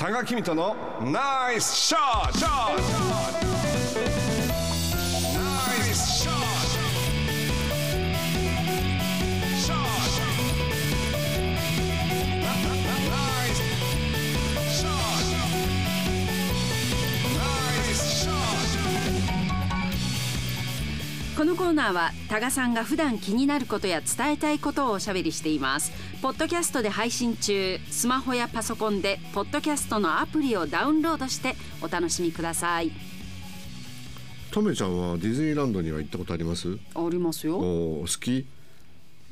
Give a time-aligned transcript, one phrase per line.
[0.00, 3.49] 多賀君とのナイスショット
[21.40, 25.90] このコーナーは多賀さんが普段気になることや伝えたいことをおしゃべりしています。
[26.20, 32.92] ポッドキャストで配信中スマホやパソコンでポッドキャストのアプリをダウンロードしてお楽しみください。
[34.50, 36.76] トメちゃんはディズニーランドには行ったことあります？
[36.94, 37.56] ありますよ。
[37.56, 38.46] お好き？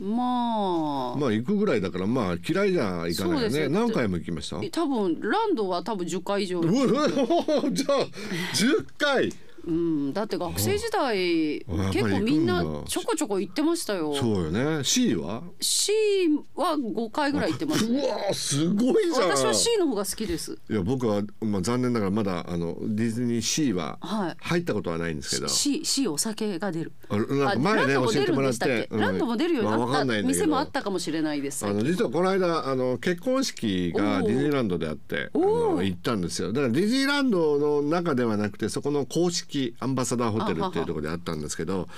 [0.00, 3.68] まあ、まあ行くぐらいだからまあ嫌いじゃいかないよね。
[3.68, 4.56] 何回も行きました？
[4.80, 6.62] 多分ランドは多分10回以上。
[6.64, 6.78] じゃあ
[8.54, 9.30] 10回
[9.68, 10.12] うん。
[10.14, 14.14] だって学生時代結構みんなちょこちょこ行ってましたよ。
[14.14, 14.82] そうよね。
[14.82, 15.92] C は？C
[16.56, 17.86] は5回ぐらい行ってます。
[17.88, 19.28] ねうわすごいじゃん。
[19.28, 20.58] 私は C の方が好きです。
[20.70, 24.36] いや僕は、まあ、残念ながらまだあのディズニーシーははい。
[24.40, 26.92] 入ったことはないんですけど、C, C お酒が出る。
[27.10, 29.00] あなんか前ね教えてもらって、うん。
[29.00, 31.66] ランドも出るようにまあなった店もあったかもしれないです。
[31.66, 36.52] あの実はこの間あの結婚式がディズニーランドであってあの行ったんですよ。
[36.52, 41.88] だからディズニーランドの中ではなくてそこの公式アンバサダーホテルっていうところであったんですけど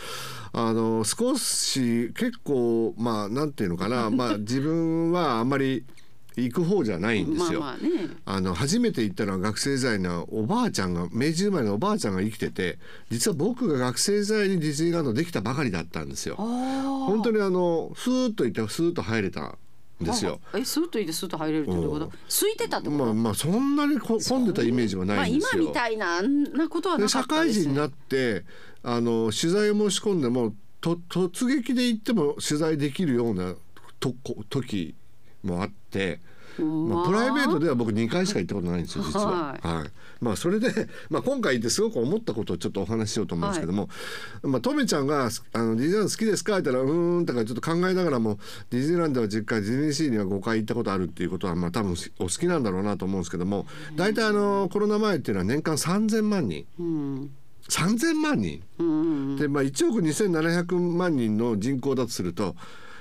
[0.52, 5.84] あの少し結構まあなんていうのかな まあ自分はあんまり
[6.36, 7.60] 行く方じゃないんですよ。
[7.60, 12.78] まあまあねあの初めて行ったのは学生時代のおばあちゃんが明治生まれのおばあちゃんが生きてて
[13.10, 16.36] 実は僕が学生時代にディズニーランドできたばかりだったんですよ。
[16.36, 19.58] 本当にあのスーッと行ってスーッと入れたん
[20.00, 20.40] ですよ。
[20.54, 22.10] えスーッといてスーッと入れるってこと？
[22.28, 25.62] 空いてたってこと、まあまあそんなにこ混んでたイメージはまあないんですよ。
[25.62, 28.44] 今みたいなあんなことはなかったですね会人になって
[28.82, 33.54] あの取材を申し込んでもと突撃で行っても取材できるような
[33.98, 34.94] とこ時
[35.42, 36.20] もあって。
[36.64, 39.26] まあ、プライベートでは僕2回しか行ったことないんですよ実は。
[39.26, 39.90] ははい。
[40.20, 43.88] まあ、それで、まあ、今回行ってすごく思ったことをちょっとお話ししようと思うんですけども、
[44.42, 48.38] まあ、トメちゃんがあのディズニーランド好きですか?」って言ったら「うーん」とかちょっと考えながらも
[48.70, 56.66] ディズニーランドは10回ディズニーシーには5回行ったことあるっていうことは、まあ、多分お好きなんだろうなと思うんですけども大体あのコロナ前っていうのは年間3,000万人。
[56.78, 57.30] うん。
[57.68, 58.62] 3,000万人？
[58.78, 59.02] うんう
[59.34, 62.56] んで、まあ、1億2,700万人の人口だとすると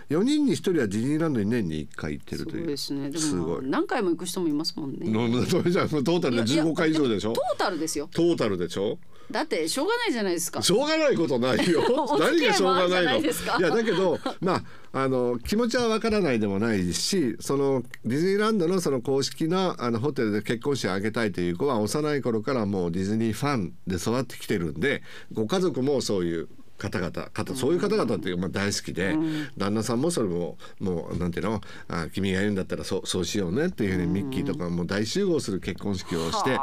[0.10, 2.68] 4人に1人はディズニーランドに年に1回行ってるという。
[2.68, 3.10] ですね。
[3.12, 3.62] ですごい。
[3.62, 5.00] も何回も行く人もいますもんね。
[5.10, 7.34] ののトータルでいや15回以上でしょ？
[7.34, 8.10] トータルですよ。
[8.12, 8.98] トータルでしょ？
[9.32, 10.62] だってしょうがないじゃないですか。
[10.64, 11.84] しょうがないことないよ。
[12.20, 13.58] 何がしょうがないいですか。
[13.60, 26.48] いやだけどまああの気持ちはわからないでもないしそのディズニーランドのその公式なあのホテルで結婚式を挙げたいという子は幼い頃からもうディズニーファンで育ってきてるんでご家族もそういう
[26.80, 29.16] 方々方そういう方々っていうまあ大好きで、
[29.58, 31.62] 旦那さんもそれももうなんていうの？
[31.90, 36.58] あ君が言うんだったらそうそうしようねっていうふうにミッキーとかも大集合する結婚式をして、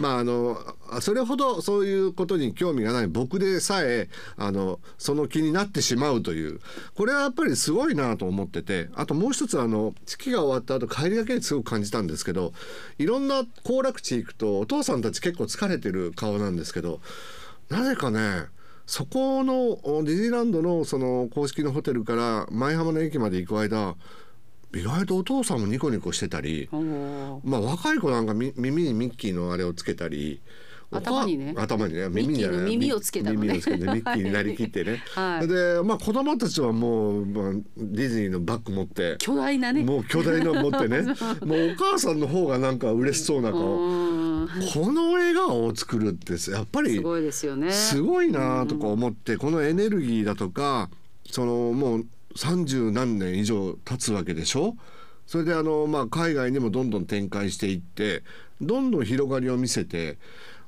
[0.00, 0.58] まああの
[1.00, 6.60] それほどそういうことに興味がない僕でさえあのその気になってしまうという
[6.94, 12.52] これはやっぱりすごいなと思っててあともう一つあの式が終わった後帰りがけにすごく感じたんですけど
[12.98, 17.00] いろんな行楽地行くとお父さんたち結構疲れてる顔なんですけど
[17.68, 18.46] なぜかね
[18.90, 23.94] そこのおディズニーランドのその公式のホテルから舞浜の駅まで行く間
[24.74, 26.68] 意外とお父さんもニコニコしてたり、
[27.44, 30.40] まあ若い子なんかみ耳にミッキーのあれをつけたり。
[30.90, 31.54] 頭にね。
[31.56, 33.46] 頭にね耳じゃないミッキーの耳をつけたのね。
[33.46, 35.48] 耳をつけてミッキーになりきってね、はい。
[35.48, 39.16] でまあ子供たちはもう、まあ、ディズニーのバッグ持って。
[39.18, 39.84] 巨大なね。
[39.84, 41.02] もう巨大なの持ってね。
[41.46, 43.60] もうお母さんの方がなんか嬉しそうな顔。
[43.60, 44.48] うん。
[44.74, 47.70] この笑顔を作るってやっぱりすごいですよね。
[47.70, 50.90] すごいなとか思ってこのエネルギーだとか
[51.30, 54.76] そのもう三十何年以上経つわけでしょ？
[55.26, 58.24] それであの、まあ、海外にもどんどん展開していって
[58.60, 60.18] どんどん広がりを見せて。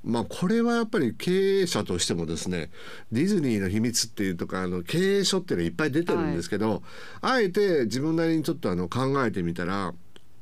[0.04, 2.70] まあこれはやっぱり経営者としてもですね
[3.12, 6.82] ディズニーの秘密っていうとかあの経営書っていうのいっぱい出てるんですけど、
[7.20, 9.94] あえて自分なりにちょっとあの考えてみたら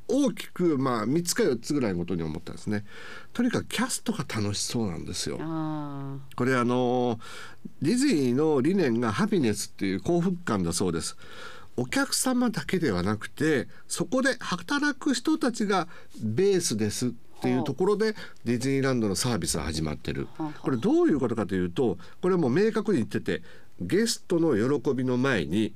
[0.07, 2.83] 大きくまあ3つか4つぐらいのことに思ったんですね。
[3.33, 5.37] とにかくキャストが楽しそうなんですよ。
[5.39, 7.19] あこれあの
[7.81, 11.17] ディズニーの理念がハピネスっていう幸福感だそうです。
[11.77, 15.87] お客様だけではなくてそこで働く人たちが
[16.21, 18.13] ベースですっていうところで
[18.45, 20.27] ディズニーランドのサービスが始まってる
[20.61, 23.41] これどういうことかというとこれはもう明確に言ってて
[23.79, 25.73] ゲストの喜びの前に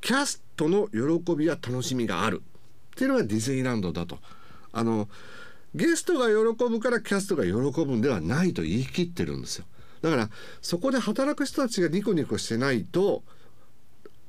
[0.00, 2.42] キャストの喜びや楽しみがある
[2.94, 4.18] っていうのがディズニーランドだと。
[4.72, 5.08] あの
[5.74, 9.64] ゲストが喜ぶからキャストが喜ぶんではないと言い切ってるんですよ。
[10.02, 10.30] だから
[10.62, 13.24] そこで働く人たちがニコニコしてないと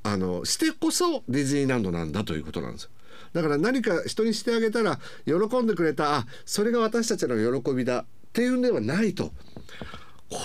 [0.06, 2.90] あのしてこそディズニーランドなんだということなんですよ。
[3.32, 9.32] だから何か人にしてあげたら喜んでくれたあそれが私たちの喜びだっていうんではないと。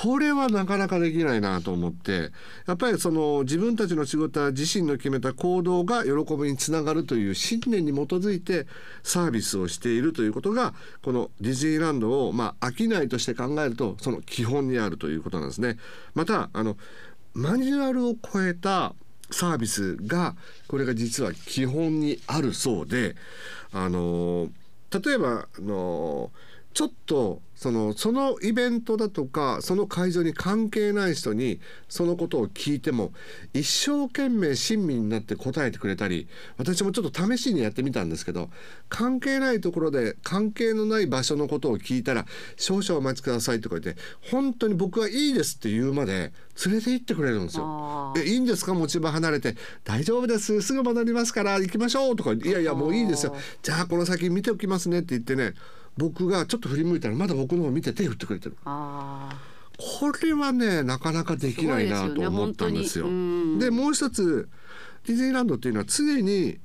[0.03, 2.29] これはなかなかできないなと思って
[2.67, 8.67] やっぱりその自分たちの仕事は自身の決めた行動が喜びにつながるという信念に基づいて
[9.01, 15.77] サービスをしているということがこのディズニーランドをまあ商いとして考えるとその基本にあるということなんですね。
[16.13, 16.77] またあの
[17.33, 18.93] マニュアルを超えた
[19.31, 20.35] サービスが
[20.67, 23.15] これが実は基本にあるそうで
[23.71, 24.49] あの
[24.91, 26.31] 例えばあの
[26.73, 31.59] ちょっとそのそのイベントだとかその会場に関係ない人に
[31.89, 33.12] そのことを聞いても
[33.53, 36.27] 一生懸命親身になって答えてくれたり
[36.57, 38.50] 私もちょっと試しにやってみたんですけど
[38.89, 42.25] 関係ないところで関係のない場所のことを聞いたら
[42.57, 44.01] 「少々お待ちください」とか言って
[44.31, 46.31] 本当に僕はいいですって言うまで
[46.65, 48.13] 連れて行ってくれるんですよ。
[48.25, 48.74] いいんですか？
[48.74, 50.62] 持ち場離れて「大丈夫です。
[50.62, 53.35] すぐ戻りますから行きましょう」とか「いやいやもういいですよ。
[53.62, 55.53] じゃあこの先見ておきますね」って言ってね
[55.97, 59.29] 僕がちょっと振り向いたらまだ僕の方見て手振ってくれてるあ
[59.77, 63.05] これはねなかなかできないなと思ったんですよ。
[63.05, 64.47] でねでもう一つ
[65.05, 66.59] ディズニーランドっていうのは常に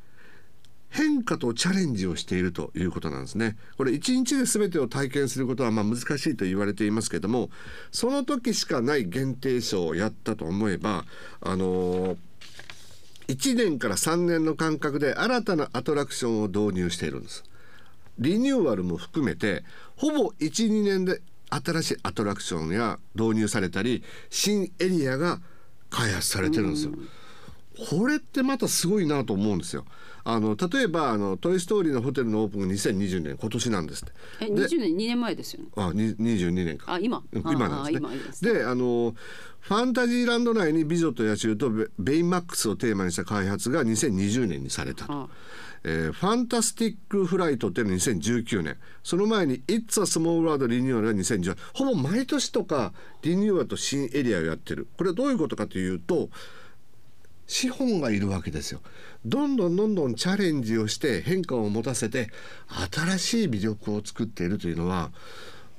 [0.90, 3.56] 変化とチャレンジをしているということなんですね。
[3.76, 7.50] これ一日で全てを体験することはまあ難しいと言われていますけども
[7.90, 11.04] その時しかない限定ショーをやったと思えば
[11.40, 12.16] あのー
[13.28, 17.42] 1年から3年の間隔で新たなアトラクションを導入しているんです。
[18.18, 19.64] リニューアルも含めて
[19.96, 21.20] ほぼ12年で
[21.50, 25.40] 新しいアトラクションや導入されたり新エリアが
[25.90, 26.92] 開発されてるんですよ。
[27.90, 29.84] これってまたすごいなと思うんですよ。
[30.24, 34.12] あの例えばあのトイストーリーのホテルのオープンが2020年今年なんですって。
[34.40, 36.94] あえで20年2年前ですよねあ、に22年か。
[36.94, 37.98] あ今うん今なんで
[38.32, 39.14] すねであの
[39.60, 45.12] ファンタジーランド内に美女と野獣とベベイマックスをテーマにした開発が2020年にされたと。
[45.12, 45.28] あ
[45.88, 48.76] えーファンタスティック・フライトっていうのは2019年。
[49.04, 52.92] その前に「It's a Small World」リニューアルが2010ほぼ毎年とか
[53.22, 54.88] リニューアルと新エリアをやってる。
[54.96, 56.28] これはどういうことかというと
[57.46, 58.80] 資本がいるわけですよ。
[59.24, 62.30] どんどんどんどんチャレンジをして変化を持たせて
[62.92, 65.12] 新しい魅力を作っているというのは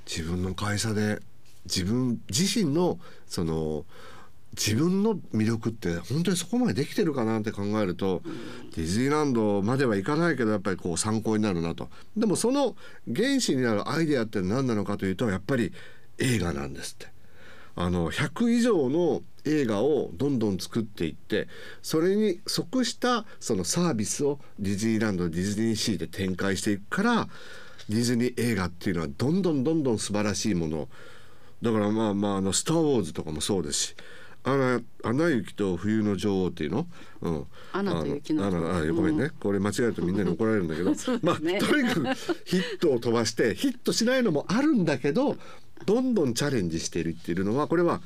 [0.05, 1.19] 自分の会社で
[1.65, 3.85] 自分自身のその
[4.55, 8.21] 自分の魅力って本当にそこまでできてるかなって考えると、
[8.75, 12.75] ディズニーランドまではいかないけどやっぱりこう参考になるなとでもその
[13.13, 15.73] 原子になるアイデアって何なのかというとやっぱり
[16.17, 17.17] 映画なんですって。
[17.79, 21.47] あの100以上の映画をどんどん作っていって
[21.83, 27.27] それに即したそのサービスをディズニーランドディズニーシーで展開していくから
[27.87, 30.89] ディズニー映画っていうのはどんどんどんどん素晴らしいもの
[31.61, 33.95] だからまあまああの「スター・ウォーズ」とかもそうですし
[34.47, 36.87] 「アナアナ雪と冬の女王」っていうの、
[37.21, 38.77] うん、アナと雪の女王。
[38.77, 41.69] あごめんね、これ間違えるとみんなに怒られるんだけど、 そうまあとにかく
[42.45, 45.37] ヒットを飛ばしてヒットしないのもあるんだけど
[45.85, 48.01] どんどんチャレンジしているっていうのはこれは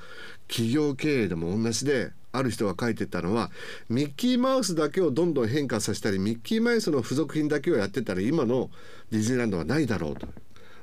[0.48, 3.52] 企業経営でも同じである人が書いてたのは
[3.90, 8.70] ミッキーマウスだけをどんどん変化させたりミッキーマウスの付属品だけをやってたら今の
[9.12, 10.28] ディズニーランドはないだろうと。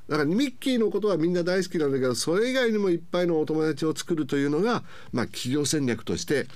[0.09, 4.83] だからミッキーのことはみんな大好きなんだけどそれ以外にもいっぱいのお友達を作るというのが、
[5.13, 6.47] まあ、企業戦略として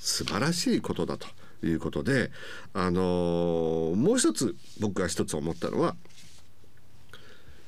[0.00, 1.26] 素晴らしいことだと
[1.66, 2.30] いうことで、
[2.72, 5.96] あのーもう一つ僕が一つ思ったのは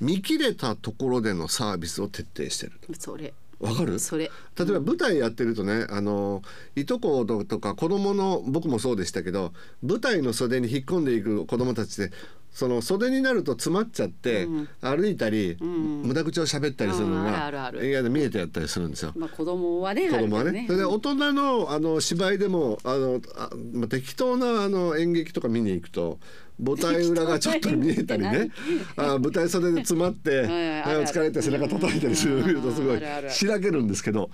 [0.01, 3.35] 見切れたところでのサービスを徹底してるそれ。
[3.61, 3.67] と。
[3.67, 3.99] わかる？
[3.99, 4.31] それ。
[4.59, 6.41] 例えば舞台やってるとね、あの
[6.77, 12.11] いとことか子供の僕もそうでしたけど舞台の袖に引っ込んでいく子供たちで
[12.53, 14.49] その袖になると詰まっちゃって、
[14.81, 19.13] 歩いたり、無駄口を喋ったりするのうんが映画で見えてやったりするんですよ。
[19.17, 20.67] まあ子供はね子供はあるけどね。
[20.67, 26.19] それで大人のあの芝居でもあのあ、まあ、適当なあの演劇とか見に行くと
[26.63, 28.51] 舞台裏がちょっと見えたりね。
[28.97, 33.01] あ舞台袖で詰まって「はいはいはいあるお疲れ」って背中叩いたりするとすごい
[33.31, 34.31] しらけるんですけど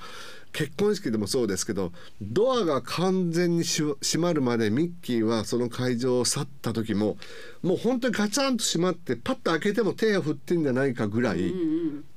[0.53, 1.93] 結婚式でもそうですけど
[2.23, 7.19] ドアが完全にし閉まるまでミッキーはその会場を去った時も
[7.63, 11.53] もう本当にガチャンと閉まってパッと開けても手を振ってんじゃないかぐらい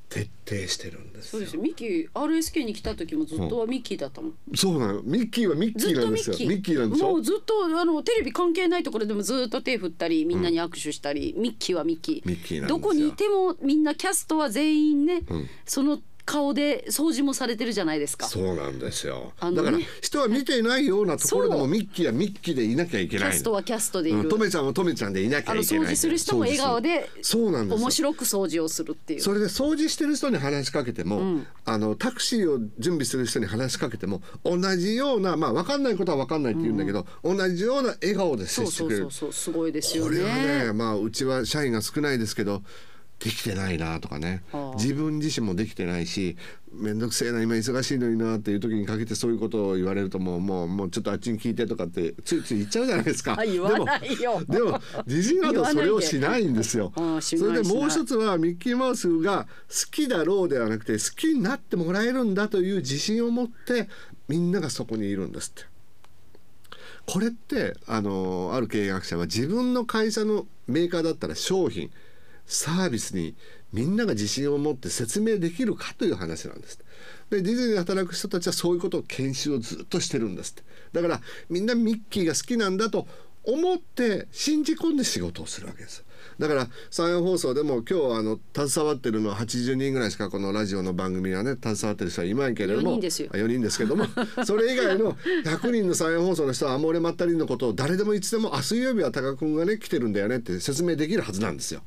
[0.09, 1.31] 徹底してるんですよ。
[1.31, 1.61] そうですよ。
[1.61, 6.35] ミッキー RSK に来た時もずっとはミッキーだったもん、そうなのミッキーはミッキずっーなんですよ。
[6.35, 6.49] とミッキー。
[6.49, 12.27] ミッキーなんでしょもうずっとあのテレビ関係ないところでもずっと手振ったりみんなに握手したり、ミッキーはミッキー。
[12.27, 12.79] ミッキーなんですよ。
[12.79, 15.21] どこにいてもみんなキャストは全員ね、
[15.65, 15.99] その
[16.29, 18.27] 顔で掃除もされてるじゃないですか。
[18.27, 19.51] そうなんですよ、ね。
[19.55, 21.61] だから人は見ていないようなところでそう。
[21.61, 23.31] もミッキーはミッキーでいなきゃいけない。
[23.31, 25.85] キャストはキャストでいる、うんトメちゃんはトメちゃんでいなきゃいけない。
[25.85, 27.83] 掃除する人も笑顔でそうなんですよ。
[27.83, 29.21] 面白く掃除をするっていう。
[29.21, 39.01] それで掃除してる人に話しかけても、あのタクシーを準備する人に話しかけても同じようなまあ分かんないことは分かんないって言うんだけど、同じような笑顔で接そうそうしてくれる。
[39.03, 40.19] そうそうすごいですよね。
[40.19, 42.61] これはねまあうちは社員が少ないですけど
[43.19, 44.43] できてないなとかね
[44.75, 46.37] 自分自身もできてないし
[46.71, 53.35] 面倒くせえな今忙しいのになっていう時にかけてそういうことを言われるともうもうもうちょっとあっちに聞いてとかってついつい言っちゃうじゃないですか。
[53.37, 56.93] あ言わないよでもでもディズニーランドはそれをしないんですよ。
[57.19, 63.89] それでもう一つはミッキーマウスが好きだろうではなくて好きになってもらえるんだという自信を持って
[64.29, 65.67] みんながそこにいるんですって。
[67.05, 71.89] これってあのある経営学者は自分の会社のメーカーだったら商品
[72.49, 73.35] サービスに
[73.71, 76.79] みんなが自信を持って説明できるかという話なんです。
[77.29, 80.63] でディズニーで働く人たちはそういうことを研修をずっとしてるんですって
[80.93, 83.07] だからみんなミッキーが好きなんだと
[83.43, 86.03] 思って信じ込んで仕事をするわけです。
[86.39, 94.05] だから山陽放送でも今日あの携わってるのは80人ぐらいしかこのラジオの番組はね携わってる人はいないけれども4人ですよあ4人ですけども
[94.45, 95.13] それ以外の
[95.45, 101.81] 100人の山陽放送の人はアモーレ・マッタリンのことを誰でもいつでも「あ水曜日はタカ君がね来てるんだよね」って説明できるはずなんですよ。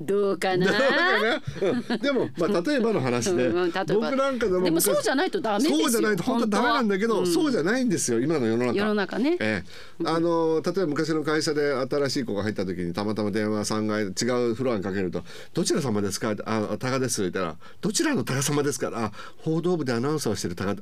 [0.00, 0.66] どうかな？
[0.66, 3.48] うん でも、まあ、例えばの話で。
[3.48, 6.62] うん僕なんかでもでも昔そうじゃないとダメですよそうじゃないと本当は。
[6.62, 8.78] ダメなんだけど、本当はそうじゃないんですよ今の世の中。
[8.78, 9.36] 世の中ね。
[9.40, 9.64] え
[10.00, 15.24] え、あの例えば昔の会社で新しい子が入った時にたまたま電話3階違うフロアにかけると
[15.54, 20.76] 「どちら様ですか?」あ「タカです」って言ったら「どちらのタカ様ですか?」あ報道部でアナウンサーをしてるタカ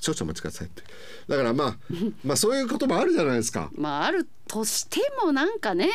[0.00, 0.82] 少々お待ちくださいって。
[1.28, 1.76] だからまあ
[2.24, 3.70] まあそういうこともあるじゃないですか。
[3.74, 5.90] まああるとしてもなんかね。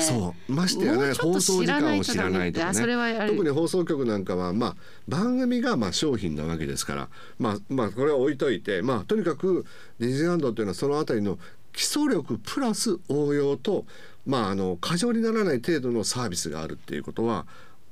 [0.00, 0.52] そう。
[0.52, 4.76] ましてやね放送時間を知知ららないとかね特に放送局なんかはまあ
[5.08, 7.08] 番組がまあ商品なわけですから。
[7.38, 9.64] まあまあこれは置いといてまあとにかく
[9.98, 11.38] ディズニーランドっていうのはそのあたりの
[11.72, 13.84] 基礎力プラス応用と
[14.24, 17.46] まああの過剰にならない程度のサービスがあるっていうことは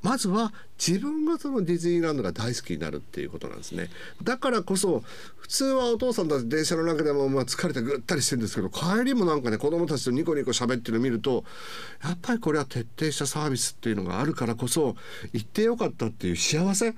[0.05, 3.89] まずは自分がそのディズニーランドが大好きになるっていうことなんですね。
[4.23, 5.03] だからこそ
[5.39, 11.45] 普通はお父さんたち電車の中でもまあ疲れてぐったりしてるんですけど帰りもなんかね子供たちとニコニコ喋ってるの見ると
[12.05, 14.95] やっぱりこれは徹底したサービスっていうのがあるからこそ
[15.33, 16.95] 行ってよかったっていう幸せ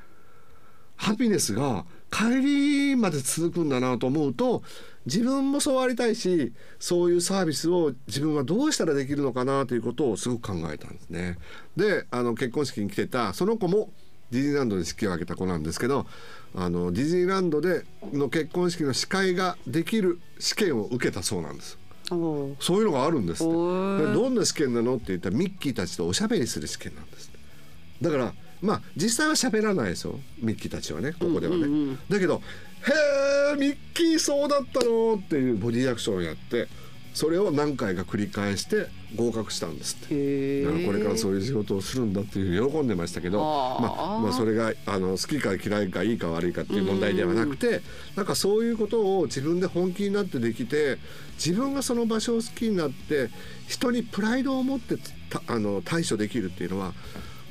[0.96, 4.64] ハピネスが帰りまで続くんだなと思うと
[5.06, 11.38] 自分もそうありたいしそういうサービスを自分はどうしたらできるのかなということをすごく考えたんですね。
[11.76, 13.90] であの結婚式に来てたその子も
[14.30, 16.06] ディズニーランドで式を挙げた子なんですけど
[16.54, 21.78] あのディズニーランドでの結婚式の司会ができる試験を受けたそうなんです。
[22.60, 23.42] そういうのがあるんです
[24.14, 27.30] どんな試験なのって言ったらミッキーたちとおしゃべりする試験なんです。
[28.00, 28.32] だから
[28.62, 32.40] まあ実際は喋らないですよミッキーたちはねここではね、だけど「へ
[32.92, 36.68] えミッキーそうだったの?」っていうボディアクションをやって
[37.14, 40.64] それを何回か繰り返して合格したんですって。
[40.64, 43.86] だからこれからそういう仕事をするんだっていうふうに喜んでましたけどま
[44.18, 47.80] あ、まあそれがあの好きか嫌いかいいか悪いかっていう問題ではなくて
[48.16, 50.98] なんかそういうことを自分で本気になってできて
[51.42, 53.30] 自分がその場所を好きになって
[53.66, 54.96] 人にプライドを持って
[55.30, 56.92] たあの対処できるっていうのは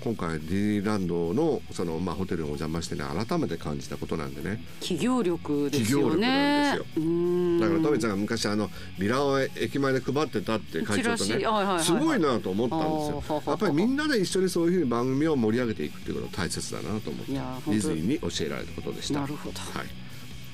[0.05, 4.63] 今回ディズニーランドのその、まあ、ホテルにお邪魔してね改めて感じたことなんでね。
[4.79, 7.03] 企業力ですよ企業力なねんですよ。
[7.03, 7.59] うん。
[7.59, 8.69] だからトメちゃんが昔あの
[8.99, 11.43] ビラを駅前で配ってたって会長とね。
[11.81, 12.85] すごいなと思ったんで
[13.23, 13.43] すよ。
[13.47, 19.21] やっぱりみんなで一緒にそういうふうに番組を盛り上げていくっていうことが大切だなと思ってディズニーに教えられたことでした。
[19.21, 19.59] なるほど。
[19.59, 19.87] はい。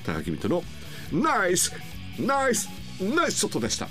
[0.05, 0.63] 高木美斗の
[1.11, 1.73] ナイス
[2.17, 2.69] ナイス
[3.01, 3.89] ナイスショットでした